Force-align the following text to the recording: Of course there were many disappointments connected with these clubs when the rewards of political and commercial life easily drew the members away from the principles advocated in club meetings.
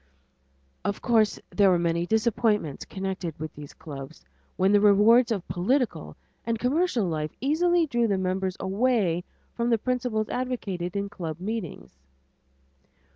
Of 0.83 0.99
course 1.03 1.39
there 1.51 1.69
were 1.69 1.77
many 1.77 2.07
disappointments 2.07 2.85
connected 2.85 3.39
with 3.39 3.53
these 3.53 3.75
clubs 3.75 4.25
when 4.57 4.71
the 4.71 4.81
rewards 4.81 5.31
of 5.31 5.47
political 5.47 6.15
and 6.43 6.57
commercial 6.57 7.05
life 7.05 7.29
easily 7.39 7.85
drew 7.85 8.07
the 8.07 8.17
members 8.17 8.57
away 8.59 9.23
from 9.53 9.69
the 9.69 9.77
principles 9.77 10.27
advocated 10.29 10.95
in 10.95 11.07
club 11.07 11.39
meetings. 11.39 11.99